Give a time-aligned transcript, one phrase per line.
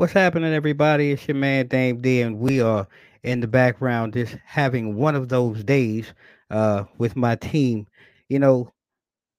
[0.00, 1.10] What's happening, everybody?
[1.10, 2.88] It's your man Dame D, and we are
[3.22, 6.14] in the background just having one of those days
[6.48, 7.86] uh, with my team.
[8.30, 8.72] You know,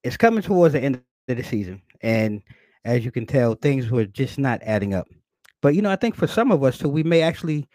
[0.03, 2.43] it's coming towards the end of the season, and
[2.85, 5.07] as you can tell, things were just not adding up.
[5.63, 7.67] But you know, I think for some of us too, we may actually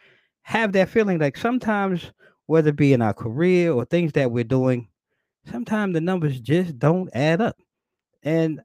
[0.43, 2.13] have that feeling like sometimes,
[2.47, 4.87] whether it be in our career or things that we're doing,
[5.51, 7.57] sometimes the numbers just don't add up.
[8.23, 8.61] And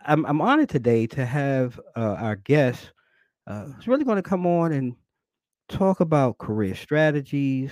[0.00, 2.92] I'm I'm honored today to have uh, our guest
[3.46, 4.94] uh, who's really going to come on and
[5.68, 7.70] talk about career strategies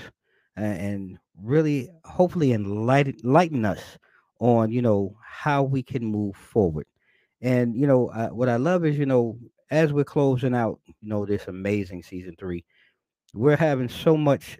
[0.56, 3.98] and really hopefully enlighten, enlighten us
[4.40, 6.86] on you know how we can move forward.
[7.40, 9.38] And you know uh, what I love is you know
[9.70, 12.64] as we're closing out you know this amazing season three
[13.34, 14.58] we're having so much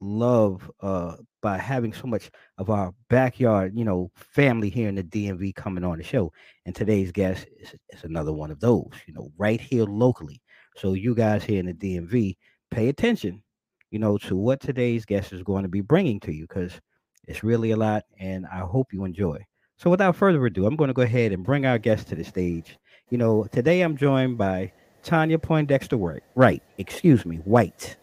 [0.00, 5.02] love uh by having so much of our backyard you know family here in the
[5.02, 6.30] dmv coming on the show
[6.66, 10.40] and today's guest is, is another one of those you know right here locally
[10.76, 12.36] so you guys here in the dmv
[12.70, 13.42] pay attention
[13.90, 16.72] you know to what today's guest is going to be bringing to you because
[17.26, 19.38] it's really a lot and i hope you enjoy
[19.76, 22.24] so without further ado i'm going to go ahead and bring our guest to the
[22.24, 22.78] stage
[23.10, 24.70] you know today i'm joined by
[25.02, 27.96] tanya poindexter white right excuse me white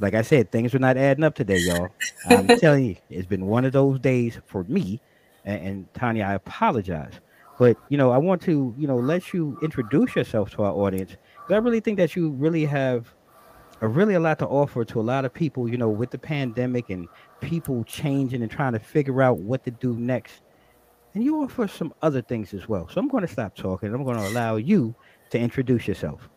[0.00, 1.88] like I said, things are not adding up today, y'all.
[2.26, 5.00] I'm telling you, it's been one of those days for me.
[5.44, 7.14] And, and Tanya, I apologize,
[7.58, 11.16] but you know, I want to, you know, let you introduce yourself to our audience.
[11.48, 13.12] I really think that you really have
[13.80, 15.68] a really a lot to offer to a lot of people.
[15.68, 17.08] You know, with the pandemic and
[17.40, 20.42] people changing and trying to figure out what to do next.
[21.14, 22.88] And you offer some other things as well.
[22.88, 23.94] So I'm going to stop talking.
[23.94, 24.94] I'm going to allow you
[25.30, 26.28] to introduce yourself.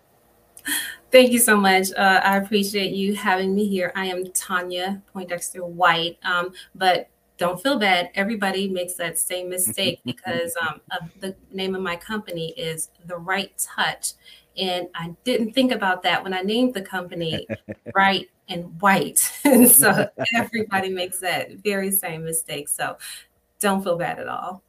[1.12, 1.92] Thank you so much.
[1.94, 3.92] Uh, I appreciate you having me here.
[3.96, 8.12] I am Tanya Poindexter White, um, but don't feel bad.
[8.14, 13.18] Everybody makes that same mistake because um, of the name of my company is The
[13.18, 14.12] Right Touch.
[14.59, 17.47] And I didn't think about that when I named the company
[17.96, 19.31] Right and White.
[19.44, 22.68] And so everybody makes that very same mistake.
[22.69, 22.98] So
[23.59, 24.64] don't feel bad at all.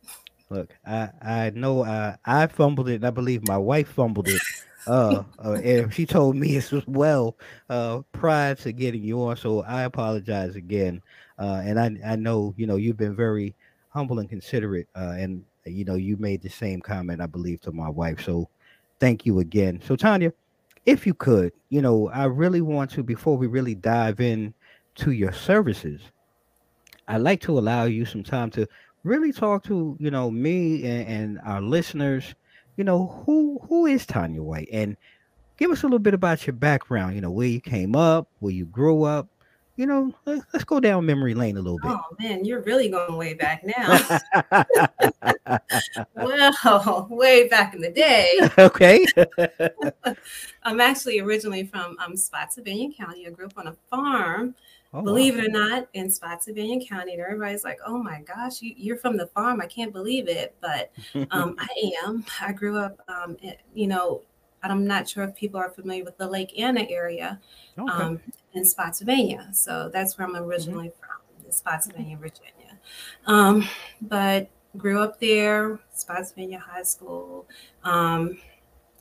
[0.48, 4.42] Look, I I know I I fumbled it, and I believe my wife fumbled it.
[4.86, 7.36] Uh, uh and she told me as well
[7.68, 9.36] uh prior to getting you on.
[9.36, 11.02] So I apologize again.
[11.38, 13.54] Uh, and I I know you know you've been very
[13.90, 14.88] humble and considerate.
[14.94, 18.24] Uh, and you know you made the same comment I believe to my wife.
[18.24, 18.48] So
[19.00, 19.80] thank you again.
[19.84, 20.32] So Tanya,
[20.86, 24.54] if you could, you know, I really want to before we really dive in
[24.96, 26.00] to your services.
[27.08, 28.68] I'd like to allow you some time to
[29.02, 32.34] really talk to you know me and, and our listeners.
[32.76, 34.96] You know who who is Tanya White, and
[35.56, 37.14] give us a little bit about your background.
[37.14, 39.28] You know where you came up, where you grew up.
[39.80, 41.90] You know, let, let's go down memory lane a little bit.
[41.90, 44.20] Oh man, you're really going way back now.
[46.14, 48.38] well, way back in the day.
[48.58, 49.06] okay.
[50.64, 53.26] I'm actually originally from um, Spotsylvania County.
[53.26, 54.54] I grew up on a farm,
[54.92, 55.44] Oh, believe wow.
[55.44, 57.14] it or not, in Spotsylvania County.
[57.14, 59.62] And everybody's like, oh my gosh, you, you're from the farm.
[59.62, 60.54] I can't believe it.
[60.60, 60.90] But
[61.30, 62.26] um, I am.
[62.38, 63.38] I grew up, um,
[63.72, 64.20] you know,
[64.62, 67.40] I'm not sure if people are familiar with the Lake Anna area
[67.78, 67.92] okay.
[67.92, 68.20] um,
[68.54, 69.48] in Spotsylvania.
[69.52, 70.76] So that's where I'm Mm-hmm.
[70.76, 72.78] originally from, in Spotsylvania, Virginia.
[73.26, 73.68] Um,
[74.02, 77.46] but grew up there, Spotsylvania High School,
[77.84, 78.38] um,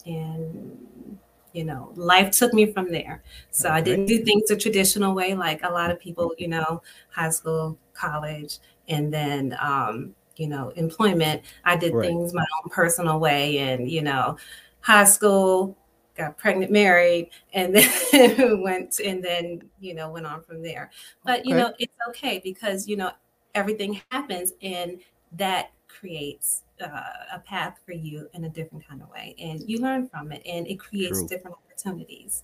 [0.06, 1.20] and
[1.54, 3.24] you know, life took me from there.
[3.52, 6.82] So I didn't do things the traditional way, like a lot of people, you know,
[7.10, 11.42] high school, college, and then um, you know, employment.
[11.66, 12.02] I did Right.
[12.02, 14.38] things my own personal way, and you know,
[14.82, 15.76] high school,
[16.20, 20.92] got pregnant, married, and then went and then you know went on from there.
[21.26, 21.60] But you Okay.
[21.64, 23.12] know, it's okay because you know
[23.56, 25.00] everything happens, and
[25.34, 27.02] that creates uh,
[27.34, 30.42] a path for you in a different kind of way, and you learn from it,
[30.46, 31.28] and it creates True.
[31.28, 32.44] different opportunities.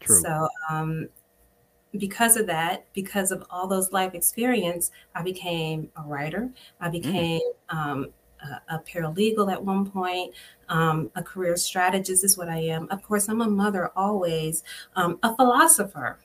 [0.00, 0.22] True.
[0.22, 1.08] So, um,
[1.98, 6.50] because of that, because of all those life experience, I became a writer.
[6.80, 6.92] I Mm.
[6.92, 8.12] became um,
[8.42, 10.34] a, a paralegal at one point.
[10.68, 12.88] Um, a career strategist is what I am.
[12.90, 14.62] Of course, I'm a mother always.
[14.96, 16.18] Um, a philosopher.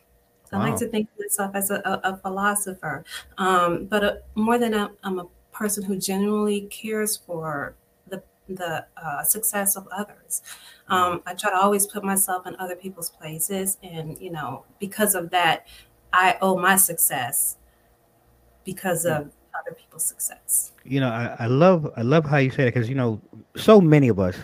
[0.51, 3.03] I like to think of myself as a, a, a philosopher,
[3.37, 7.75] um, but uh more than a, I'm a person who genuinely cares for
[8.07, 10.43] the the uh, success of others.
[10.87, 15.13] Um, I try to always put myself in other people's places, and you know, because
[15.15, 15.67] of that,
[16.13, 17.57] I owe my success
[18.63, 19.19] because Yeah.
[19.19, 20.73] of other people's success.
[20.83, 23.21] You know, I, I love I love how you say that because you know,
[23.55, 24.35] so many of us,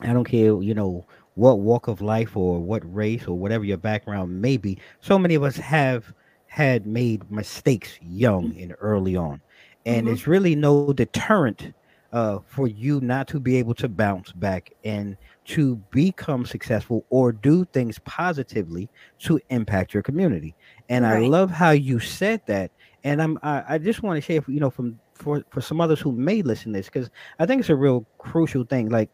[0.00, 3.76] I don't care, you know, what walk of life or what race or whatever your
[3.78, 6.12] background may be, so many of us have
[6.46, 9.40] had made mistakes young and early on.
[9.84, 10.12] And Mhm.
[10.12, 11.72] it's really no deterrent
[12.12, 17.32] uh, for you not to be able to bounce back and to become successful or
[17.32, 18.90] do things positively
[19.20, 20.56] to impact your community.
[20.88, 21.16] And right.
[21.16, 22.72] I love how you said that.
[23.04, 26.00] And I'm I, I just want to share, you know, from for for some others
[26.00, 28.88] who may listen to this because I think it's a real crucial thing.
[28.88, 29.10] Like,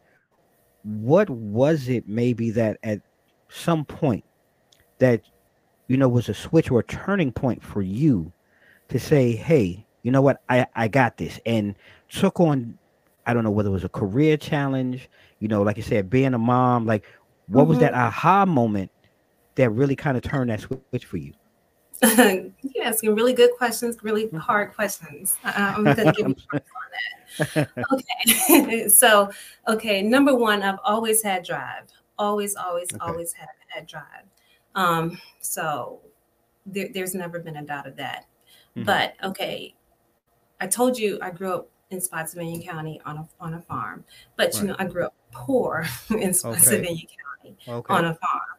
[0.83, 3.01] what was it maybe that at
[3.49, 4.23] some point
[4.99, 5.21] that
[5.87, 8.31] you know was a switch or a turning point for you
[8.89, 11.75] to say, hey, you know what, I I got this, and
[12.09, 12.77] took on
[13.25, 16.33] I don't know whether it was a career challenge, you know, like you said, being
[16.33, 17.05] a mom, like
[17.47, 17.69] what mm-hmm.
[17.69, 18.91] was that aha moment
[19.55, 21.33] that really kind of turned that switch for you?
[22.63, 24.37] You're asking really good questions, really mm-hmm.
[24.37, 25.37] hard questions.
[25.43, 26.61] Uh, I'm going to give you on
[27.39, 27.69] that.
[27.93, 28.87] Okay.
[28.89, 29.31] so,
[29.67, 31.83] okay, number one, I've always had drive.
[32.19, 32.99] Always, always, okay.
[33.01, 34.25] always had, had drive.
[34.75, 35.99] Um, so
[36.65, 38.25] there, there's never been a doubt of that.
[38.75, 38.83] Mm-hmm.
[38.83, 39.75] But okay,
[40.61, 44.03] I told you I grew up in Spotsylvania County on a on a farm.
[44.35, 44.61] But right.
[44.61, 47.07] you know, I grew up poor in Spotsylvania okay.
[47.43, 47.93] County okay.
[47.93, 48.56] on a farm.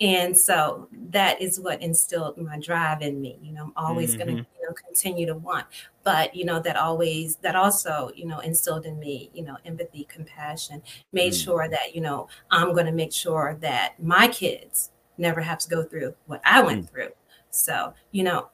[0.00, 3.38] And so that is what instilled my drive in me.
[3.42, 4.24] You know, I'm always mm-hmm.
[4.24, 5.66] going to you know continue to want.
[6.04, 10.04] But you know that always that also you know instilled in me you know empathy,
[10.08, 10.82] compassion.
[11.12, 11.44] Made mm-hmm.
[11.44, 15.68] sure that you know I'm going to make sure that my kids never have to
[15.68, 16.94] go through what I went mm-hmm.
[16.94, 17.10] through.
[17.50, 18.48] So you know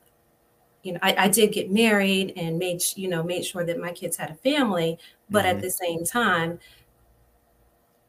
[0.83, 3.91] you know, I, I, did get married and made you know made sure that my
[3.91, 5.57] kids had a family, but mm-hmm.
[5.57, 6.61] at the same time,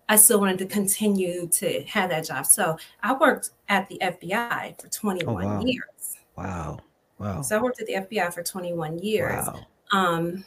[0.10, 2.46] I still wanted to continue to have that job.
[2.46, 5.62] So I worked at the FBI for 21 oh, wow.
[5.64, 6.18] years.
[6.36, 6.80] Wow,
[7.20, 7.42] wow.
[7.42, 9.46] So I worked at the FBI for 21 years.
[9.46, 9.60] Wow.
[9.92, 10.46] Um,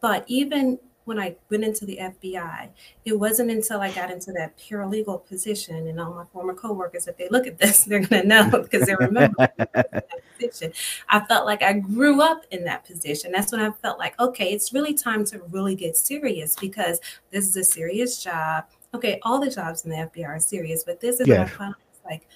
[0.00, 2.68] but even when I went into the FBI,
[3.04, 7.16] it wasn't until I got into that paralegal position and all my former coworkers, if
[7.16, 10.06] they look at this, they're going to know because they remember that
[10.38, 10.72] position.
[11.08, 13.32] I felt like I grew up in that position.
[13.32, 17.00] That's when I felt like, okay, it's really time to really get serious because
[17.30, 18.64] this is a serious job.
[18.94, 21.48] Okay, all the jobs in the FBI are serious, but this is yeah.
[22.04, 22.28] like,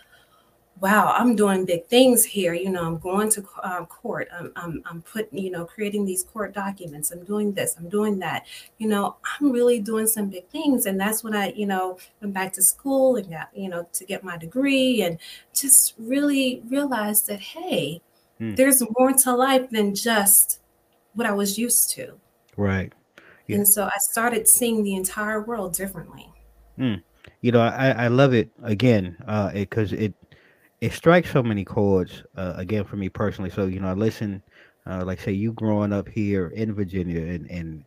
[0.80, 2.54] wow, I'm doing big things here.
[2.54, 4.28] You know, I'm going to uh, court.
[4.32, 7.10] I'm, I'm, I'm putting, you know, creating these court documents.
[7.10, 7.76] I'm doing this.
[7.78, 8.46] I'm doing that.
[8.78, 10.86] You know, I'm really doing some big things.
[10.86, 14.04] And that's when I, you know, went back to school and got, you know, to
[14.04, 15.18] get my degree and
[15.54, 18.02] just really realized that, hey,
[18.38, 18.54] hmm.
[18.54, 20.60] there's more to life than just
[21.14, 22.20] what I was used to.
[22.56, 22.92] Right.
[23.46, 23.56] Yeah.
[23.56, 26.30] And so I started seeing the entire world differently.
[26.76, 26.94] Hmm.
[27.40, 29.16] You know, I, I love it again
[29.54, 30.14] because uh, it, it
[30.80, 33.50] it strikes so many chords uh, again for me personally.
[33.50, 34.42] So you know, I listen,
[34.86, 37.84] uh, like say you growing up here in Virginia and and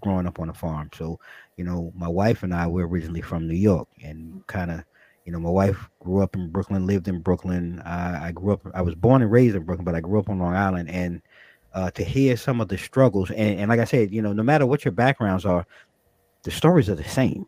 [0.00, 0.90] growing up on a farm.
[0.94, 1.18] So
[1.56, 4.84] you know, my wife and I were originally from New York, and kind of,
[5.24, 7.80] you know, my wife grew up in Brooklyn, lived in Brooklyn.
[7.84, 10.28] I, I grew up, I was born and raised in Brooklyn, but I grew up
[10.28, 11.22] on Long Island, and
[11.74, 14.42] uh, to hear some of the struggles, and, and like I said, you know, no
[14.42, 15.66] matter what your backgrounds are,
[16.42, 17.46] the stories are the same.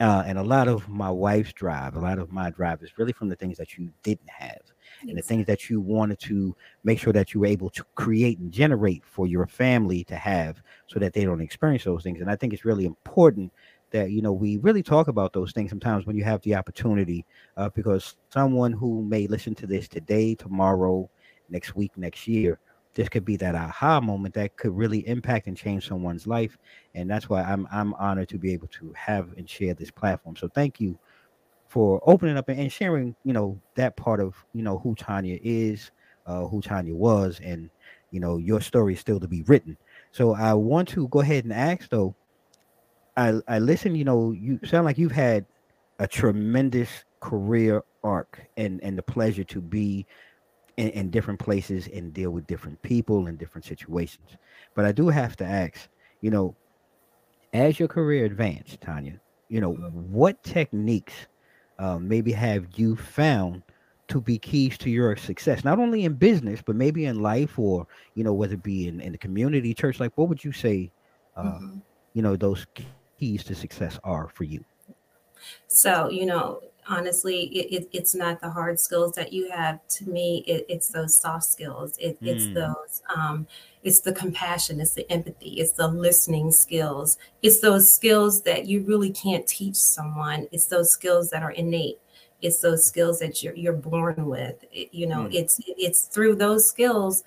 [0.00, 3.12] Uh, and a lot of my wife's drive, a lot of my drive is really
[3.12, 4.60] from the things that you didn't have
[5.02, 8.38] and the things that you wanted to make sure that you were able to create
[8.38, 12.20] and generate for your family to have so that they don't experience those things.
[12.20, 13.52] And I think it's really important
[13.90, 17.24] that you know we really talk about those things sometimes when you have the opportunity
[17.56, 21.08] uh, because someone who may listen to this today tomorrow
[21.48, 22.58] next week next year
[22.94, 26.56] this could be that aha moment that could really impact and change someone's life
[26.94, 30.36] and that's why i'm i'm honored to be able to have and share this platform.
[30.36, 30.98] So thank you
[31.68, 35.90] for opening up and sharing you know that part of you know who tanya is
[36.26, 37.70] uh who tanya was and
[38.10, 39.76] you know your story is still to be written.
[40.10, 42.14] So i want to go ahead and ask though
[43.16, 45.44] i i listen you know you sound like you've had
[45.98, 50.06] a tremendous career arc and and the pleasure to be
[50.78, 54.30] in, in different places and deal with different people and different situations.
[54.74, 55.88] But I do have to ask,
[56.22, 56.54] you know,
[57.52, 61.14] as your career advanced, Tanya, you know, what techniques
[61.78, 63.62] uh, maybe have you found
[64.06, 67.86] to be keys to your success, not only in business, but maybe in life or,
[68.14, 70.90] you know, whether it be in, in the community, church, like what would you say,
[71.36, 71.78] uh, mm-hmm.
[72.14, 72.66] you know, those
[73.18, 74.64] keys to success are for you?
[75.66, 79.80] So, you know, honestly it, it, it's not the hard skills that you have.
[79.88, 81.96] To me it, it's those soft skills.
[81.98, 82.54] It, it's mm.
[82.54, 83.46] those um,
[83.82, 87.18] it's the compassion it's the empathy it's the listening skills.
[87.42, 90.48] It's those skills that you really can't teach someone.
[90.52, 91.98] It's those skills that are innate.
[92.40, 94.64] It's those skills that you're, you're born with.
[94.72, 95.34] It, you know mm.
[95.34, 97.24] it's it's through those skills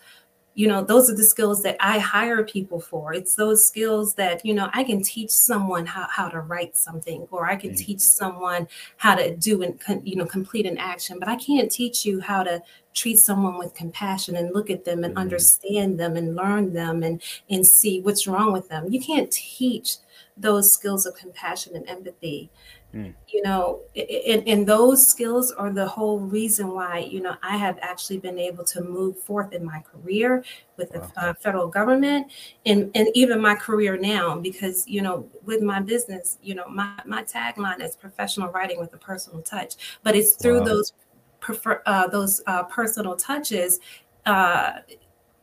[0.61, 4.45] you know those are the skills that i hire people for it's those skills that
[4.45, 7.85] you know i can teach someone how, how to write something or i can mm-hmm.
[7.85, 12.05] teach someone how to do and you know complete an action but i can't teach
[12.05, 12.61] you how to
[12.93, 15.21] treat someone with compassion and look at them and mm-hmm.
[15.21, 19.95] understand them and learn them and and see what's wrong with them you can't teach
[20.37, 22.51] those skills of compassion and empathy
[22.93, 23.13] Mm.
[23.29, 27.79] You know, and, and those skills are the whole reason why, you know, I have
[27.81, 30.43] actually been able to move forth in my career
[30.75, 31.09] with wow.
[31.15, 32.31] the uh, federal government
[32.65, 36.99] and, and even my career now, because, you know, with my business, you know, my,
[37.05, 40.65] my tagline is professional writing with a personal touch, but it's through wow.
[40.65, 40.93] those
[41.39, 43.79] prefer, uh, those uh, personal touches
[44.25, 44.73] uh,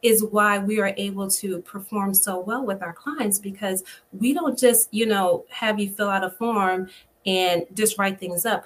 [0.02, 4.58] is why we are able to perform so well with our clients because we don't
[4.58, 6.88] just you know have you fill out a form
[7.26, 8.64] and just write things up.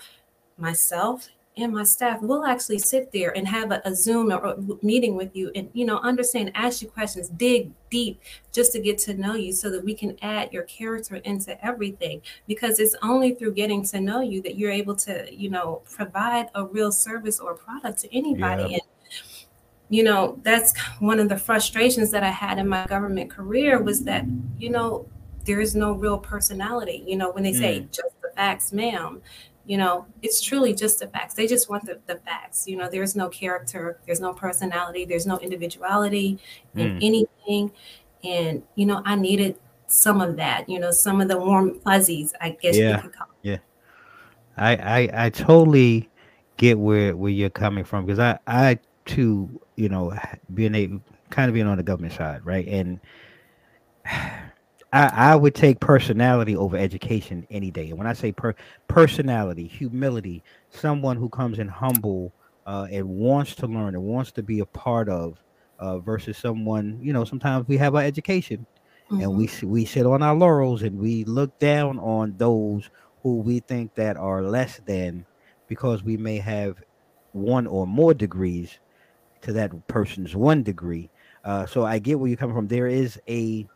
[0.59, 4.57] Myself and my staff will actually sit there and have a, a Zoom or, or
[4.83, 8.21] meeting with you and you know understand, ask you questions, dig deep
[8.53, 12.23] just to get to know you so that we can add your character into everything
[12.47, 16.49] because it's only through getting to know you that you're able to you know provide
[16.55, 18.69] a real service or product to anybody yeah.
[18.75, 18.83] and
[19.91, 24.05] you know that's one of the frustrations that i had in my government career was
[24.05, 24.25] that
[24.59, 25.07] you know
[25.45, 27.91] there is no real personality you know when they say mm.
[27.91, 29.23] just facts, ma'am.
[29.65, 31.35] You know, it's truly just the facts.
[31.35, 32.67] They just want the, the facts.
[32.67, 36.39] You know, there's no character, there's no personality, there's no individuality
[36.75, 37.05] in mm.
[37.05, 37.73] anything.
[38.25, 42.35] And, you know, I needed some of that, you know, some of the warm fuzzies,
[42.41, 42.97] I guess yeah.
[42.97, 43.59] you could call Yeah.
[44.57, 46.11] I, I I totally
[46.57, 50.17] get where where you're coming from because I I too you know
[50.55, 50.89] being a
[51.31, 53.01] kind of being on the government side right and
[54.93, 57.89] I, I would take personality over education any day.
[57.91, 58.55] And when I say per,
[58.89, 62.33] personality, humility, someone who comes in humble
[62.67, 65.39] uh, and wants to learn and wants to be a part of,
[65.79, 68.65] uh, versus someone, you know, sometimes we have our education
[69.11, 69.23] mm-hmm.
[69.23, 69.69] and we mm-hmm.
[69.69, 72.89] we sit on our laurels and we look down on those
[73.23, 75.27] who we think that are less than
[75.67, 76.83] because we may have
[77.33, 78.79] one or more degrees
[79.41, 81.11] to that person's one degree.
[81.45, 82.69] Uh, so I get where you're coming from.
[82.69, 83.67] There is a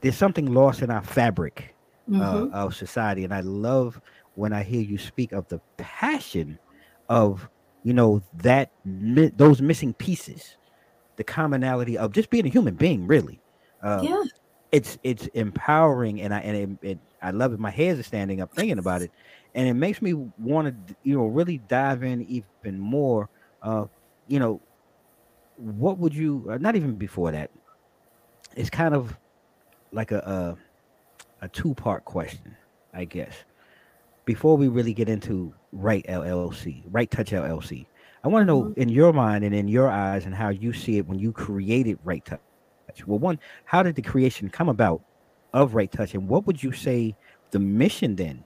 [0.00, 1.74] there's something lost in our fabric
[2.08, 2.54] uh, mm-hmm.
[2.54, 4.00] uh, of society, and I love
[4.34, 6.58] when I hear you speak of the passion
[7.08, 7.48] of
[7.82, 10.56] you know that mi- those missing pieces,
[11.16, 13.06] the commonality of just being a human being.
[13.06, 13.40] Really,
[13.82, 14.22] uh, yeah,
[14.72, 17.58] it's it's empowering, and I and it, it I love it.
[17.58, 19.10] My hairs are standing up thinking about it,
[19.54, 23.28] and it makes me want to you know really dive in even more.
[23.62, 23.86] Uh,
[24.28, 24.60] you know,
[25.56, 26.46] what would you?
[26.50, 27.50] Uh, not even before that.
[28.54, 29.16] It's kind of
[29.92, 30.56] like a
[31.40, 32.56] a, a two part question,
[32.92, 33.32] I guess.
[34.24, 37.86] Before we really get into Right LLC, Right Touch LLC,
[38.24, 38.80] I want to know mm-hmm.
[38.80, 41.98] in your mind and in your eyes and how you see it when you created
[42.04, 42.40] Right Touch.
[43.06, 45.02] Well, one, how did the creation come about
[45.52, 47.14] of Right Touch, and what would you say
[47.50, 48.42] the mission then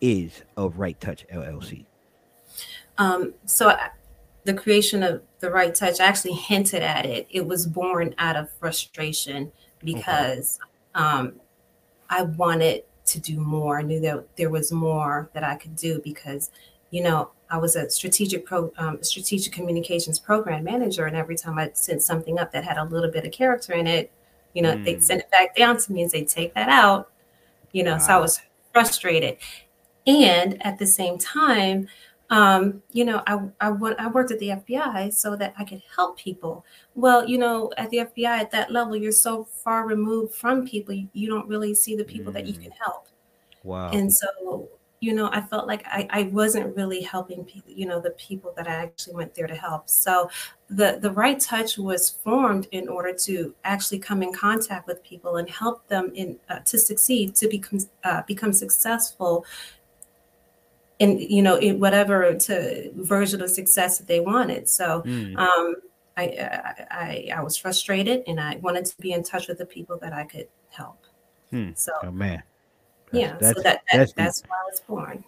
[0.00, 1.86] is of Right Touch LLC?
[2.98, 3.90] Um, so I,
[4.44, 7.26] the creation of the Right Touch, I actually hinted at it.
[7.30, 11.34] It was born out of frustration because okay um,
[12.10, 13.78] I wanted to do more.
[13.78, 16.50] I knew that there was more that I could do because,
[16.90, 21.58] you know, I was a strategic pro, um, strategic communications program manager, and every time
[21.58, 24.10] I sent something up that had a little bit of character in it,
[24.54, 24.84] you know, mm.
[24.84, 27.10] they'd send it back down to me and say, "Take that out,"
[27.72, 27.92] you know.
[27.92, 27.98] Wow.
[27.98, 28.40] So I was
[28.72, 29.36] frustrated,
[30.06, 31.88] and at the same time,
[32.32, 36.18] um, you know, I, I, I worked at the FBI so that I could help
[36.18, 36.64] people.
[36.94, 40.94] Well, you know, at the FBI at that level, you're so far removed from people,
[40.94, 42.36] you, you don't really see the people mm.
[42.36, 42.76] that you can mm.
[42.82, 43.08] help.
[43.64, 43.90] Wow.
[43.90, 44.70] And so,
[45.00, 48.54] you know, I felt like I, I wasn't really helping people, you know, the people
[48.56, 49.90] that I actually went there to help.
[49.90, 50.30] So
[50.70, 55.36] the, the right touch was formed in order to actually come in contact with people
[55.36, 59.44] and help them in uh, to succeed, to become uh, become successful
[61.02, 64.68] in you know in whatever to version of success that they wanted.
[64.68, 65.36] So mm.
[65.36, 65.74] um,
[66.16, 66.24] I,
[66.90, 70.12] I I was frustrated and I wanted to be in touch with the people that
[70.12, 71.04] I could help.
[71.50, 71.70] Hmm.
[71.74, 72.42] So oh man,
[73.10, 75.24] that's, yeah, that's, so that, that that's, that's why I was born.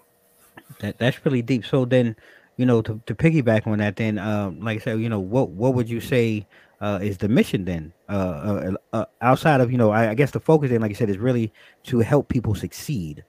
[0.78, 1.66] That that's really deep.
[1.66, 2.14] So then,
[2.56, 5.50] you know, to, to piggyback on that, then, um, like I said, you know, what
[5.50, 6.46] what would you say
[6.80, 7.92] uh, is the mission then?
[8.08, 10.94] Uh, uh, uh outside of you know, I, I, guess the focus then, like you
[10.94, 11.52] said, is really
[11.84, 13.24] to help people succeed.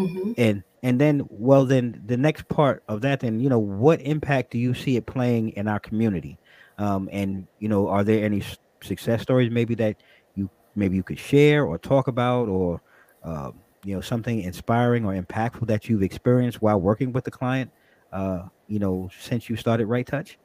[0.00, 0.32] Mm-hmm.
[0.36, 4.50] And and then well then the next part of that then you know what impact
[4.50, 6.38] do you see it playing in our community?
[6.78, 8.42] Um, and you know are there any
[8.82, 9.96] success stories maybe that
[10.34, 12.80] you maybe you could share or talk about or
[13.24, 13.50] uh,
[13.84, 17.70] you know something inspiring or impactful that you've experienced while working with the client
[18.12, 20.38] uh, you know since you started right touch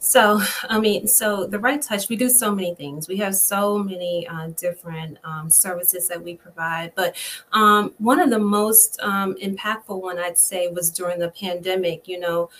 [0.00, 3.08] So, I mean, so the Right Touch, we do so many things.
[3.08, 6.92] We have so many uh, different um, services that we provide.
[6.94, 7.16] But
[7.52, 12.06] um, one of the most um, impactful one I'd say was during the pandemic.
[12.06, 12.50] You know,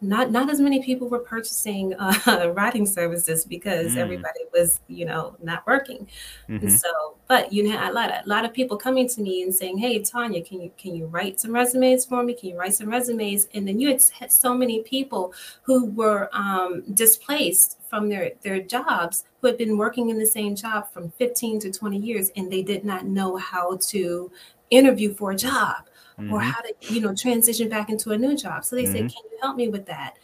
[0.00, 3.96] not not as many people were purchasing uh, writing services because mm.
[3.96, 6.06] everybody was you know not working
[6.48, 6.68] mm-hmm.
[6.68, 9.76] so but you know a lot, a lot of people coming to me and saying
[9.76, 12.88] hey tanya can you can you write some resumes for me can you write some
[12.88, 18.32] resumes and then you had, had so many people who were um, displaced from their
[18.42, 22.30] their jobs who had been working in the same job from 15 to 20 years
[22.36, 24.30] and they did not know how to
[24.70, 25.88] interview for a job
[26.18, 26.32] mm-hmm.
[26.32, 28.64] or how to, you know, transition back into a new job.
[28.64, 28.92] So they mm-hmm.
[28.92, 30.16] said, Can you help me with that?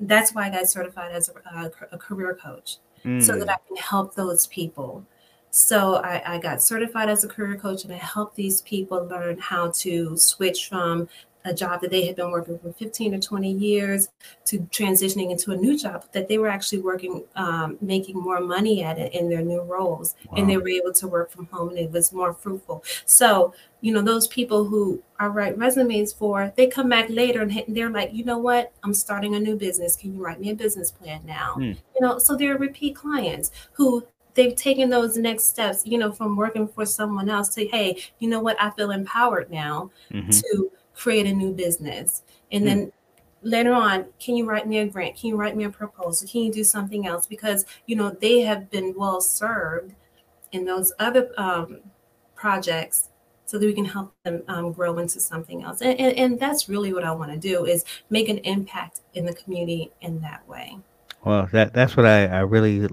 [0.00, 3.22] That's why I got certified as a, a career coach mm.
[3.22, 3.52] so that mm.
[3.52, 5.06] I can help those people.
[5.50, 9.38] So I, I, got certified as a career coach and I helped these people learn
[9.38, 11.08] how to switch from
[11.44, 14.08] a job that they had been working for 15 or 20 years
[14.46, 18.82] to transitioning into a new job that they were actually working, um, making more money
[18.82, 20.14] at it in their new roles.
[20.26, 20.38] Wow.
[20.38, 22.84] And they were able to work from home and it was more fruitful.
[23.06, 27.64] So, you know, those people who I write resumes for, they come back later and
[27.68, 28.72] they're like, you know what?
[28.84, 29.96] I'm starting a new business.
[29.96, 31.54] Can you write me a business plan now?
[31.54, 31.62] Hmm.
[31.62, 36.36] You know, so they're repeat clients who they've taken those next steps, you know, from
[36.36, 38.60] working for someone else to, hey, you know what?
[38.60, 40.30] I feel empowered now mm-hmm.
[40.30, 42.22] to create a new business.
[42.50, 42.92] And then mm.
[43.42, 45.16] later on, can you write me a grant?
[45.16, 46.28] Can you write me a proposal?
[46.28, 47.26] Can you do something else?
[47.26, 49.94] Because, you know, they have been well served
[50.52, 51.78] in those other um,
[52.34, 53.08] projects
[53.46, 55.80] so that we can help them um, grow into something else.
[55.80, 59.26] And, and, and that's really what I want to do is make an impact in
[59.26, 60.78] the community in that way.
[61.24, 62.88] Well, that that's what I, I really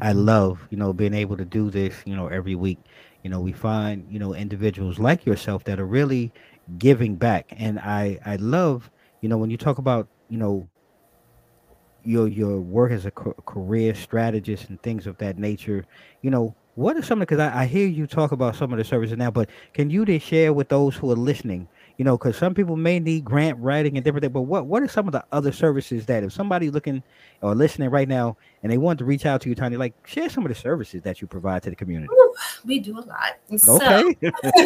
[0.00, 2.78] I love, you know, being able to do this, you know, every week.
[3.24, 6.32] You know, we find, you know, individuals like yourself that are really
[6.78, 7.52] giving back.
[7.56, 10.68] And I I love you know when you talk about you know
[12.04, 15.84] your your work as a career strategist and things of that nature.
[16.22, 18.78] You know what are some of because I, I hear you talk about some of
[18.78, 21.68] the services now, but can you just share with those who are listening?
[21.98, 24.82] You know, because some people may need grant writing and different things, but what what
[24.82, 27.02] are some of the other services that if somebody looking
[27.42, 30.30] or listening right now and they want to reach out to you, Tanya, like share
[30.30, 32.08] some of the services that you provide to the community?
[32.64, 33.36] we do a lot.
[33.68, 34.16] Okay.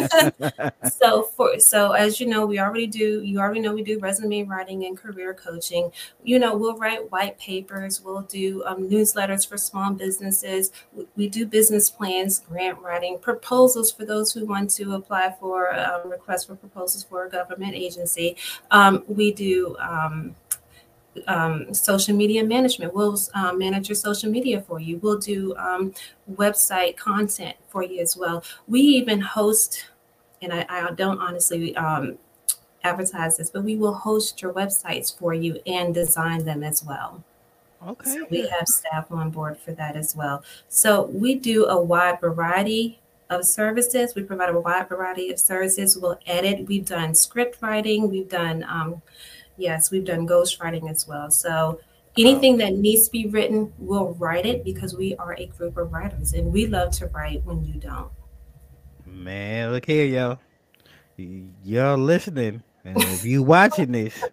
[0.07, 3.21] So, so for so as you know, we already do.
[3.21, 5.91] You already know we do resume writing and career coaching.
[6.23, 8.01] You know, we'll write white papers.
[8.01, 10.71] We'll do um, newsletters for small businesses.
[10.93, 15.77] We, we, do business plans, grant writing, proposals for those who want to apply for
[15.77, 18.37] um, requests for proposals for a government agency.
[18.71, 19.75] Um, we do.
[19.77, 20.35] Um,
[21.27, 22.93] um, social media management.
[22.93, 24.97] We'll um, manage your social media for you.
[24.97, 25.93] We'll do um,
[26.31, 28.43] website content for you as well.
[28.67, 29.85] We even host,
[30.41, 32.17] and I, I don't honestly um,
[32.83, 37.23] advertise this, but we will host your websites for you and design them as well.
[37.87, 38.09] Okay.
[38.09, 40.43] So we have staff on board for that as well.
[40.67, 44.15] So we do a wide variety of services.
[44.15, 45.97] We provide a wide variety of services.
[45.97, 46.67] We'll edit.
[46.67, 48.09] We've done script writing.
[48.09, 49.01] We've done um,
[49.59, 51.29] Yes, we've done ghostwriting as well.
[51.29, 51.79] So
[52.17, 55.91] anything that needs to be written, we'll write it because we are a group of
[55.91, 58.09] writers and we love to write when you don't.
[59.05, 60.39] Man, look here, y'all.
[61.63, 62.63] Y'all listening.
[62.85, 64.23] And if you watching this,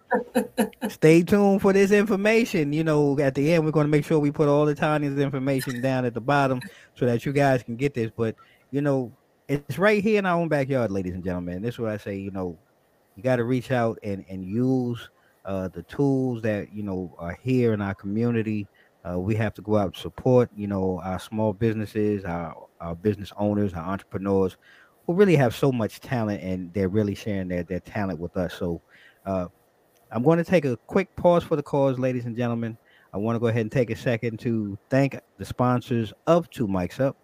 [0.88, 2.72] stay tuned for this information.
[2.72, 5.18] You know, at the end, we're going to make sure we put all the Tanya's
[5.18, 6.60] information down at the bottom
[6.94, 8.12] so that you guys can get this.
[8.16, 8.36] But,
[8.70, 9.12] you know,
[9.48, 11.62] it's right here in our own backyard, ladies and gentlemen.
[11.62, 12.56] This is what I say, you know,
[13.16, 15.08] you got to reach out and, and use
[15.46, 18.66] uh, the tools that you know are here in our community.
[19.08, 22.96] Uh, we have to go out and support, you know, our small businesses, our, our
[22.96, 24.56] business owners, our entrepreneurs,
[25.06, 28.54] who really have so much talent, and they're really sharing their their talent with us.
[28.54, 28.82] So,
[29.24, 29.46] uh,
[30.10, 32.76] I'm going to take a quick pause for the cause, ladies and gentlemen.
[33.14, 36.66] I want to go ahead and take a second to thank the sponsors of Two
[36.66, 37.16] Mics Up,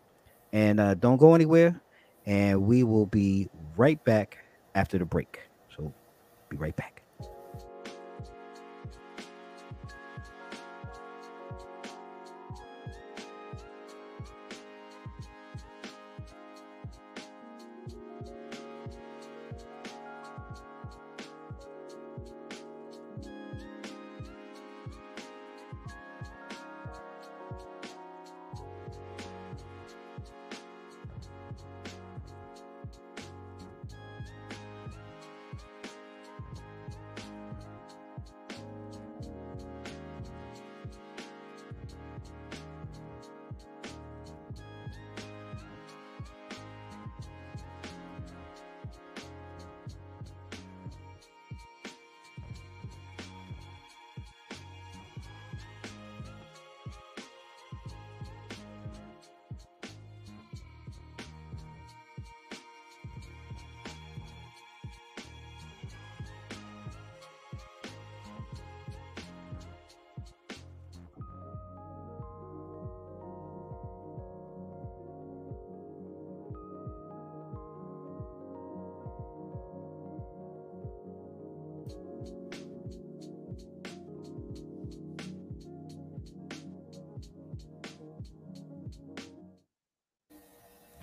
[0.53, 1.81] and uh, don't go anywhere.
[2.25, 4.39] And we will be right back
[4.77, 5.41] after the break.
[5.77, 5.93] So,
[6.49, 7.02] be right back.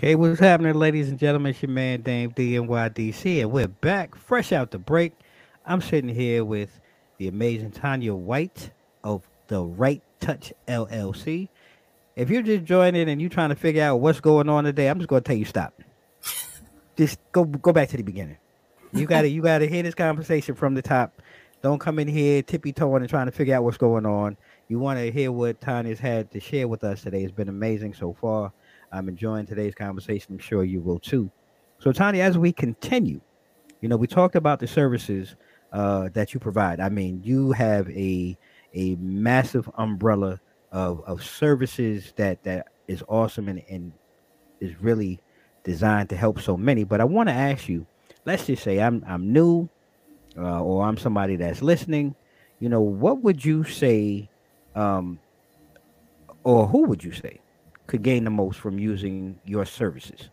[0.01, 1.49] Hey, what's happening, ladies and gentlemen?
[1.49, 5.12] It's your man Dame DNYDC, and we're back, fresh out the break.
[5.65, 6.79] I'm sitting here with
[7.17, 8.71] the amazing Tanya White
[9.03, 11.49] of the Right Touch LLC.
[12.15, 14.99] If you're just joining and you're trying to figure out what's going on today, I'm
[14.99, 15.73] just going to tell you stop.
[16.95, 18.38] just go go back to the beginning.
[18.93, 21.21] You got to you got to hear this conversation from the top.
[21.62, 24.38] Don't come in here tippy toeing and trying to figure out what's going on.
[24.69, 27.21] You want to hear what Tanya's had to share with us today.
[27.21, 28.53] It's been amazing so far.
[28.91, 30.34] I'm enjoying today's conversation.
[30.34, 31.30] I'm sure you will too.
[31.80, 33.21] So, Tony, as we continue,
[33.82, 35.36] you know, we talked about the services
[35.71, 36.80] uh, that you provide.
[36.80, 38.38] I mean, you have a
[38.73, 40.39] a massive umbrella
[40.71, 43.91] of, of services that that is awesome and, and
[44.60, 45.19] is really
[45.63, 46.84] designed to help so many.
[46.84, 47.86] But I want to ask you,
[48.25, 49.69] let's just say I'm I'm new,
[50.38, 52.15] uh, or I'm somebody that's listening.
[52.60, 54.30] You know, what would you say,
[54.75, 55.19] um,
[56.43, 57.39] or who would you say
[57.89, 60.30] could gain the most from using your services?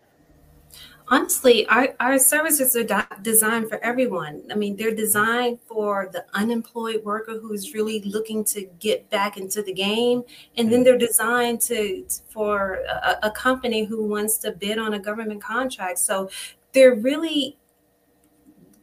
[1.09, 4.43] Honestly, our, our services are de- designed for everyone.
[4.51, 9.63] I mean, they're designed for the unemployed worker who's really looking to get back into
[9.63, 10.23] the game,
[10.57, 10.85] and then mm.
[10.85, 16.01] they're designed to for a, a company who wants to bid on a government contract.
[16.01, 16.29] So
[16.73, 17.57] they're really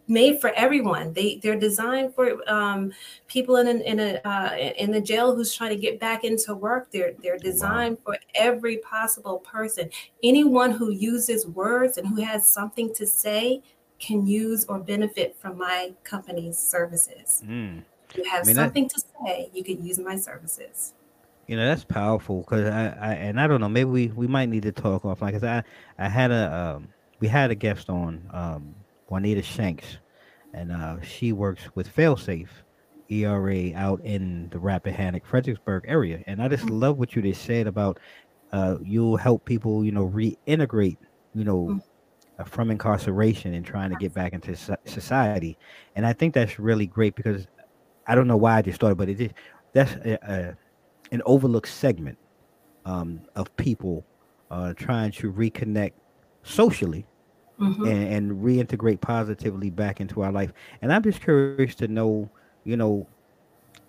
[0.08, 1.14] made for everyone.
[1.14, 2.92] They they're designed for um,
[3.28, 6.92] people in in a uh, in the jail who's trying to get back into work.
[6.92, 8.14] They're they're designed wow.
[8.14, 9.90] for every possible person.
[10.24, 13.62] Anyone who uses words and who has something to say
[14.00, 17.42] can use or benefit from my company's services.
[17.46, 17.84] Mm.
[18.16, 20.94] You have I mean, something that, to say, you can use my services.
[21.48, 24.48] You know that's powerful because I, I and I don't know maybe we we might
[24.48, 25.64] need to talk offline because I
[25.98, 26.88] I had a um,
[27.20, 28.76] we had a guest on um,
[29.14, 30.00] Juanita Shanks,
[30.56, 32.48] and uh, she works with Failsafe
[33.10, 36.24] ERA out in the Rappahannock, Fredericksburg area.
[36.26, 38.00] And I just love what you just said about
[38.52, 40.98] uh, you'll help people, you know, reintegrate,
[41.36, 42.44] you know, mm-hmm.
[42.46, 45.60] from incarceration and trying to get back into society.
[45.96, 47.46] And I think that's really great because
[48.08, 49.36] I don't know why I just started, but it just
[49.74, 50.58] that's a, a,
[51.12, 52.18] an overlooked segment
[52.86, 54.04] um, of people
[54.50, 55.94] uh, trying to reconnect
[56.42, 57.06] socially
[57.60, 57.86] mm-hmm.
[57.86, 60.52] and, and reintegrate positively back into our life.
[60.82, 62.30] And I'm just curious to know,
[62.64, 63.08] you know,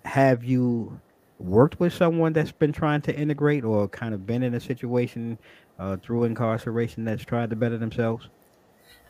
[0.03, 0.99] have you
[1.39, 5.37] worked with someone that's been trying to integrate or kind of been in a situation
[5.79, 8.29] uh, through incarceration that's tried to better themselves?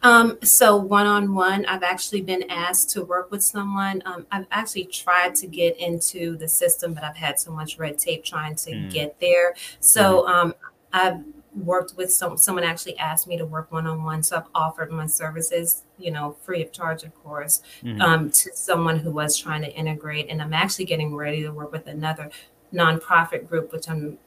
[0.04, 4.04] Um, so one on one, I've actually been asked to work with someone.
[4.06, 7.98] Um, I've actually tried to get into the system, but I've had so much red
[7.98, 8.92] tape trying to mm.
[8.92, 9.56] get there.
[9.80, 10.30] So mm.
[10.30, 10.54] um,
[10.94, 11.24] I've
[11.56, 15.84] worked with some someone actually asked me to work one-on-one so i've offered my services
[15.98, 18.02] you know free of charge of course mm-hmm.
[18.02, 21.72] um, to someone who was trying to integrate and i'm actually getting ready to work
[21.72, 22.30] with another
[22.74, 24.18] nonprofit group which i'm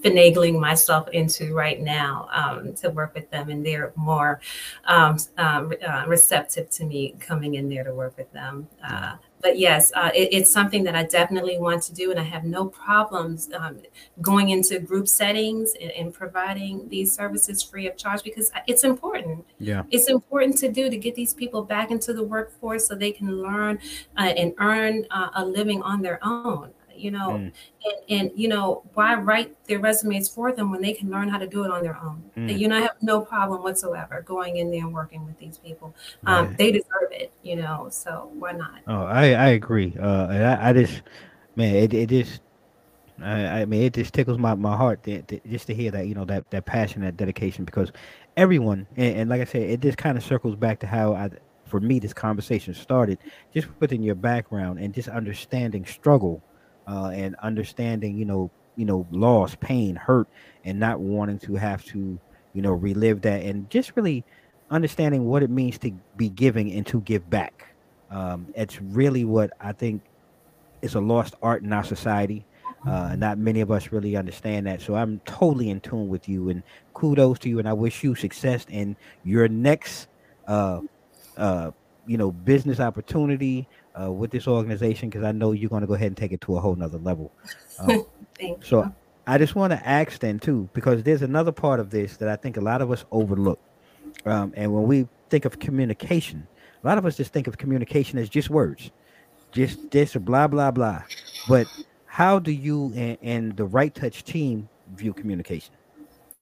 [0.00, 4.40] finagling myself into right now um, to work with them and they're more
[4.84, 9.58] um, uh, uh, receptive to me coming in there to work with them uh, but
[9.58, 12.66] yes, uh, it, it's something that I definitely want to do, and I have no
[12.66, 13.80] problems um,
[14.20, 19.44] going into group settings and, and, providing these services free of charge because it's important.
[19.58, 23.12] Yeah, it's important to do to get these people back into the workforce so they
[23.12, 23.78] can learn
[24.16, 27.52] uh, and earn uh, a living on their own you know mm.
[27.84, 31.38] and, and, you know why write their resumes for them when they can learn how
[31.38, 32.22] to do it on their own?
[32.36, 32.58] Mm.
[32.58, 35.94] you know i have no problem whatsoever going in there and working with these people.
[36.26, 38.80] Um, they deserve it you know so why not?
[38.86, 39.94] Oh i i agree.
[40.00, 41.02] Uh i, I just
[41.54, 42.40] man it, it just
[43.22, 46.06] I, I mean, it just tickles my, my heart to, to, just to hear that,
[46.06, 47.90] you know, that, that passion, that dedication, because
[48.36, 51.30] everyone, and, and like I said, it just kind of circles back to how I,
[51.66, 53.18] for me, this conversation started,
[53.52, 56.42] just within your background and just understanding struggle
[56.86, 60.28] uh, and understanding, you know, you know, loss, pain, hurt,
[60.64, 62.18] and not wanting to have to,
[62.52, 64.24] you know, relive that, and just really
[64.70, 67.74] understanding what it means to be giving and to give back.
[68.10, 70.02] Um, it's really what I think
[70.82, 72.44] is a lost art in our society.
[72.86, 74.80] Uh, not many of us really understand that.
[74.80, 76.62] So I'm totally in tune with you, and
[76.94, 77.58] kudos to you.
[77.58, 78.94] And I wish you success in
[79.24, 80.06] your next,
[80.46, 80.80] uh,
[81.36, 81.72] uh,
[82.06, 83.68] you know, business opportunity,
[84.00, 86.40] uh, with this organization because I know you're going to go ahead and take it
[86.42, 87.32] to a whole nother level.
[87.78, 88.06] Um,
[88.62, 88.94] so you.
[89.26, 92.36] I just want to ask then too, because there's another part of this that I
[92.36, 93.60] think a lot of us overlook.
[94.24, 96.46] Um, and when we think of communication,
[96.82, 98.90] a lot of us just think of communication as just words,
[99.52, 101.02] just this blah blah blah.
[101.48, 101.66] But
[102.06, 105.74] how do you and, and the right touch team view communication?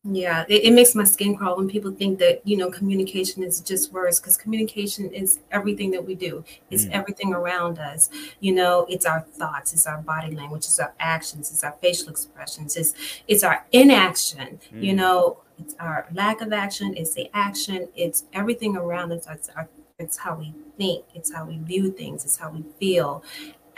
[0.07, 3.61] Yeah, it, it, makes my skin crawl when people think that you know communication is
[3.61, 6.45] just words because communication is everything that we do.
[6.71, 6.91] It's mm.
[6.91, 8.11] everything around us.
[8.41, 12.11] You know, it's our thoughts, it's our body language, it's our actions, it's our facial
[12.11, 12.93] expressions, it's
[13.29, 14.61] it's our inaction.
[14.75, 14.83] Mm.
[14.83, 19.27] You know, it's our lack of action, it's the action, it's everything around us.
[19.27, 23.25] It's our, it's how we think, it's how we view things, it's how we feel.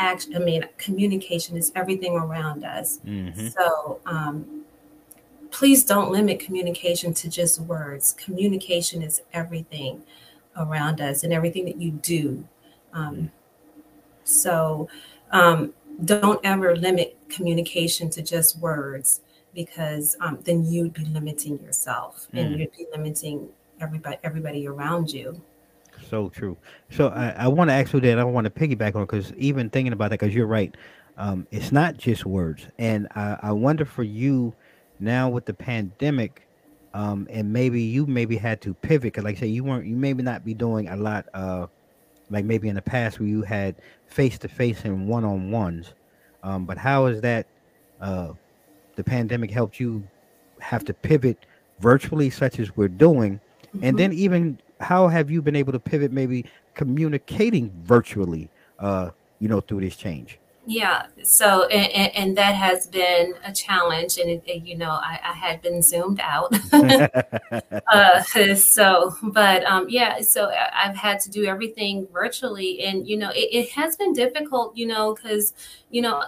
[0.00, 2.98] Action, I mean, communication is everything around us.
[3.06, 3.46] Mm-hmm.
[3.46, 4.00] So.
[4.06, 4.55] um
[5.50, 8.12] please don't limit communication to just words.
[8.14, 10.02] Communication is everything
[10.56, 12.46] around us and everything that you do.
[12.92, 13.30] Um,
[14.24, 14.88] so
[15.30, 19.20] um, don't ever limit communication to just words
[19.54, 22.40] because um, then you'd be limiting yourself mm.
[22.40, 23.48] and you'd be limiting
[23.80, 25.40] everybody everybody around you.
[26.10, 26.56] So true.
[26.90, 29.70] So I, I want to ask you that I want to piggyback on because even
[29.70, 30.74] thinking about that because you're right.
[31.18, 34.54] Um, it's not just words, and I, I wonder for you
[34.98, 36.46] now with the pandemic,
[36.94, 39.96] um, and maybe you maybe had to pivot because, like I say, you weren't you
[39.96, 41.66] maybe not be doing a lot, uh,
[42.30, 45.94] like maybe in the past where you had face to face and one on ones.
[46.42, 47.46] Um, but how has that
[48.00, 48.32] uh,
[48.94, 50.06] the pandemic helped you
[50.60, 51.44] have to pivot
[51.80, 53.84] virtually, such as we're doing, mm-hmm.
[53.84, 59.48] and then even how have you been able to pivot, maybe communicating virtually, uh, you
[59.48, 60.38] know, through this change?
[60.66, 61.06] Yeah.
[61.22, 64.18] So, and, and, that has been a challenge.
[64.18, 66.52] And, it, you know, I, I, had been zoomed out.
[67.92, 68.22] uh,
[68.56, 72.80] so, but um, yeah, so I've had to do everything virtually.
[72.82, 75.54] And, you know, it, it has been difficult, you know, because,
[75.90, 76.24] you know,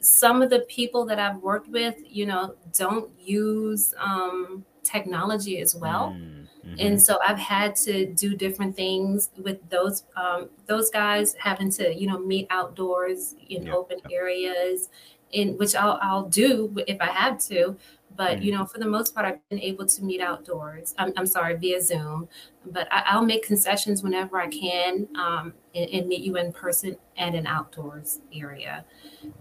[0.00, 5.74] some of the people that I've worked with, you know, don't use um, technology as
[5.74, 6.14] well.
[6.14, 6.37] Mm.
[6.68, 6.86] Mm-hmm.
[6.86, 11.94] And so I've had to do different things with those um, those guys having to
[11.94, 13.74] you know meet outdoors in yeah.
[13.74, 14.90] open areas,
[15.32, 17.76] in which I'll I'll do if I have to.
[18.16, 18.42] But mm-hmm.
[18.42, 20.94] you know, for the most part, I've been able to meet outdoors.
[20.98, 22.28] I'm, I'm sorry, via Zoom.
[22.66, 26.96] But I, will make concessions whenever I can um, and, and, meet you in person
[27.16, 28.84] at an outdoors area.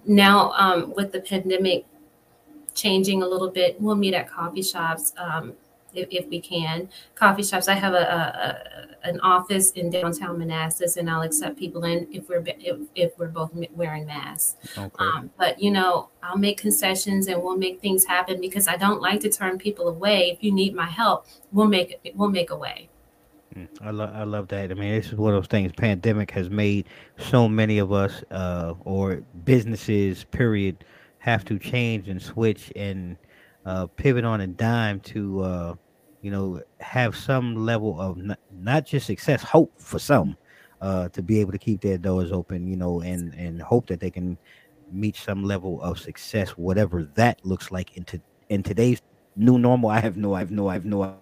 [0.05, 1.85] Now, um, with the pandemic
[2.73, 5.11] changing a little bit, we'll meet at coffee shops.
[5.17, 5.53] Um,
[5.97, 6.89] if, if we can.
[7.15, 7.67] Coffee shops.
[7.67, 12.29] I have a, a, an office in downtown Manassas, and I'll accept people in if
[12.29, 14.55] we're if, if we're both wearing masks.
[14.77, 14.91] Okay.
[14.99, 19.01] Um, but you know, I'll make concessions and we'll make things happen because I don't
[19.01, 20.31] like to turn people away.
[20.31, 22.89] If you need my help, we'll make we'll make a way.
[23.55, 24.71] Mm, I love I love that.
[24.71, 25.71] I mean, this is one of those things.
[25.71, 30.83] Pandemic has made so many of us, uh, or businesses, period,
[31.19, 33.17] have to change and switch and
[33.65, 35.75] uh, pivot on a dime to uh,
[36.21, 40.37] you know, have some level of not, not just success, hope for some,
[40.81, 43.99] uh, to be able to keep their doors open, you know, and and hope that
[43.99, 44.37] they can
[44.91, 49.01] meet some level of success, whatever that looks like into in today's
[49.35, 49.89] new normal.
[49.89, 51.17] I have no, I have no, I have no.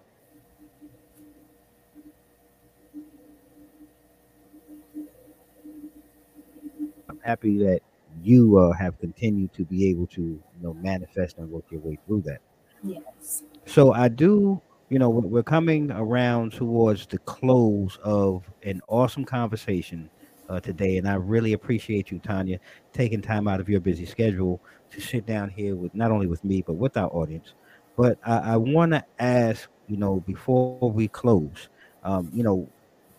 [7.08, 7.80] I'm happy that
[8.22, 11.98] you uh, have continued to be able to, you know, manifest and work your way
[12.06, 12.40] through that.
[12.82, 13.42] Yes.
[13.66, 20.08] So I do you know, we're coming around towards the close of an awesome conversation
[20.48, 22.60] uh, today, and I really appreciate you, Tanya,
[22.92, 26.44] taking time out of your busy schedule to sit down here with not only with
[26.44, 27.54] me but with our audience.
[27.96, 31.68] But I, I want to ask, you know, before we close,
[32.04, 32.68] um, you know,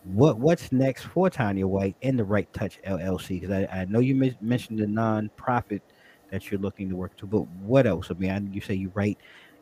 [0.04, 3.40] what what's next for Tanya White and the Right Touch LLC?
[3.40, 5.82] Because I, I know you mentioned the nonprofit
[6.30, 8.10] that you're looking to work to, but what else?
[8.10, 9.18] I mean, I, you say you write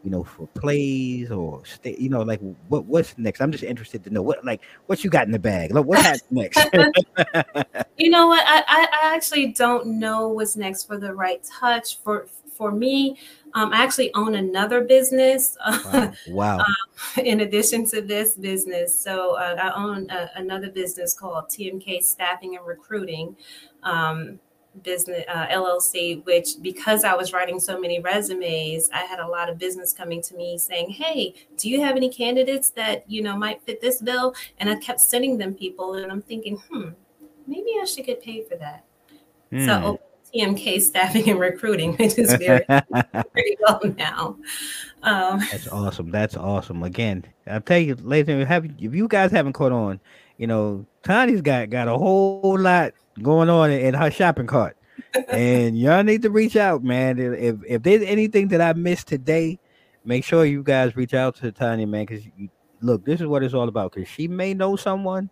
[0.07, 2.39] you know, for plays or stay, you know, like
[2.69, 3.41] what what's next?
[3.41, 5.75] I'm just interested to know what like what you got in the bag.
[5.75, 6.65] Like what happens next?
[7.97, 8.45] you know what?
[8.47, 11.99] I, I actually don't know what's next for the right touch.
[12.05, 13.19] For for me,
[13.55, 15.59] um, I actually own another business.
[15.67, 16.13] Wow.
[16.29, 16.59] wow.
[16.59, 22.05] um, in addition to this business, so uh, I own a, another business called TMK
[22.05, 23.35] Staffing and Recruiting.
[23.83, 24.39] Um,
[24.83, 29.49] business uh, LLC, which because I was writing so many resumes, I had a lot
[29.49, 33.37] of business coming to me saying, "Hey, do you have any candidates that you know
[33.37, 36.91] might fit this bill?" And I kept sending them people, and I'm thinking, "Hmm,
[37.47, 38.85] maybe I should get paid for that."
[39.53, 39.67] Mm.
[39.67, 40.07] So hmm.
[40.35, 42.65] TMK staffing and recruiting, which is very
[43.33, 44.37] pretty well now.
[45.03, 46.11] Um, That's awesome.
[46.11, 46.83] That's awesome.
[46.83, 50.01] Again, I'll tell you, ladies, and have if you guys haven't caught on,
[50.39, 54.77] you know, Tony's got got a whole lot going on in her shopping cart.
[55.29, 57.19] and y'all need to reach out, man.
[57.19, 59.59] If if there's anything that I missed today,
[60.05, 62.07] make sure you guys reach out to Tanya, man.
[62.07, 62.25] Because
[62.81, 63.93] look, this is what it's all about.
[63.93, 65.31] Because she may know someone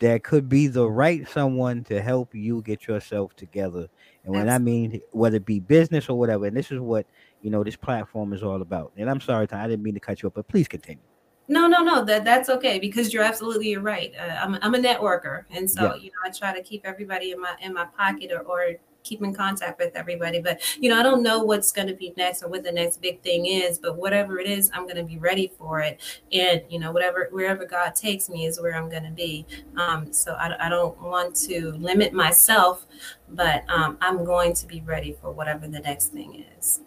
[0.00, 3.88] that could be the right someone to help you get yourself together.
[4.24, 4.48] And when.
[4.48, 7.06] I mean whether it be business or whatever, and this is what
[7.42, 8.92] you know this platform is all about.
[8.96, 11.02] And I'm sorry, I didn't mean to cut you up, but please continue.
[11.50, 12.04] No, no, no.
[12.04, 14.14] That that's okay because you're absolutely right.
[14.16, 15.94] Uh, I'm I'm a networker, and so yeah.
[15.96, 19.20] you know I try to keep everybody in my in my pocket or, or keep
[19.20, 20.40] in contact with everybody.
[20.40, 23.02] But you know, I don't know what's going to be next or what the next
[23.02, 23.80] big thing is.
[23.80, 26.00] But whatever it is, I'm going to be ready for it.
[26.30, 29.44] And you know, whatever wherever God takes me is where I'm going to be.
[29.76, 32.86] Um, so I, I don't want to limit myself,
[33.28, 36.80] but um, I'm going to be ready for whatever the next thing is.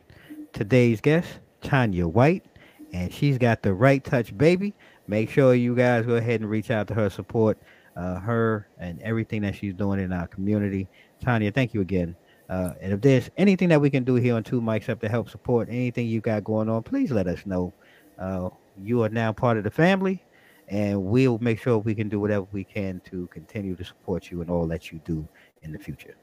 [0.52, 1.26] Today's guest,
[1.60, 2.44] Tanya White,
[2.92, 4.74] and she's got the right touch baby.
[5.08, 7.58] Make sure you guys go ahead and reach out to her, support
[7.96, 10.86] uh, her and everything that she's doing in our community.
[11.20, 12.14] Tanya, thank you again.
[12.48, 15.08] Uh, and if there's anything that we can do here on Two Mics Up to
[15.08, 17.72] help support anything you got going on, please let us know.
[18.18, 18.50] Uh,
[18.82, 20.22] you are now part of the family,
[20.68, 24.40] and we'll make sure we can do whatever we can to continue to support you
[24.40, 25.26] and all that you do
[25.62, 26.14] in the future.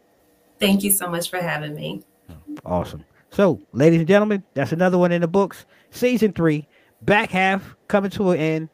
[0.59, 2.03] Thank you so much for having me.
[2.65, 3.03] Awesome.
[3.29, 5.65] So, ladies and gentlemen, that's another one in the books.
[5.91, 6.67] Season three,
[7.01, 8.69] back half coming to an end.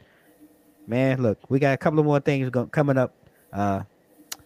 [0.87, 3.13] Man, look, we got a couple of more things go- coming up.
[3.51, 3.81] Uh,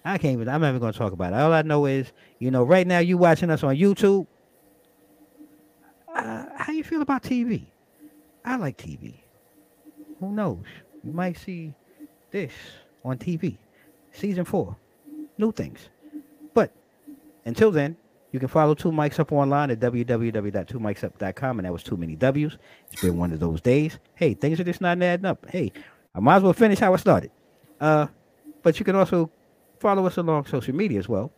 [0.04, 0.48] I can't even.
[0.48, 1.38] I'm not even going to talk about it.
[1.38, 4.28] All I know is, you know, right now you watching us on YouTube.
[6.13, 7.65] Uh, how you feel about TV?
[8.45, 9.15] I like TV.
[10.19, 10.65] Who knows?
[11.04, 11.73] You might see
[12.32, 12.51] this
[13.04, 13.58] on TV.
[14.12, 14.75] Season four,
[15.38, 15.89] new things.
[16.54, 16.71] But
[17.45, 17.97] until then,
[18.32, 22.58] you can follow Two Mics Up online at www.twomicsup.com, and that was too many W's.
[22.91, 23.99] It's been one of those days.
[24.15, 25.49] Hey, things are just not adding up.
[25.49, 25.71] Hey,
[26.13, 27.32] I might as well finish how I started.
[27.80, 28.08] Uh,
[28.63, 29.32] but you can also
[29.80, 31.32] follow us along social media as well.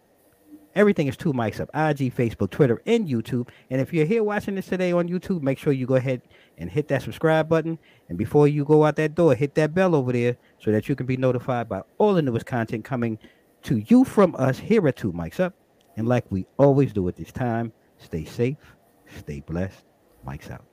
[0.76, 3.50] Everything is Two Mics Up, IG, Facebook, Twitter, and YouTube.
[3.70, 6.22] And if you're here watching this today on YouTube, make sure you go ahead
[6.58, 7.80] and hit that subscribe button.
[8.10, 10.96] And before you go out that door, hit that bell over there so that you
[10.96, 13.18] can be notified by all the newest content coming
[13.64, 15.56] to you from us here at Two Mics Up.
[15.96, 18.76] And like we always do at this time, stay safe,
[19.18, 19.84] stay blessed.
[20.26, 20.67] Mics out.